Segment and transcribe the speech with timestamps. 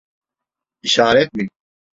[0.83, 1.47] İşaret mi?